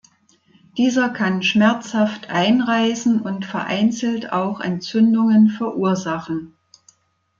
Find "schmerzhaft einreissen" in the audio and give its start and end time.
1.43-3.21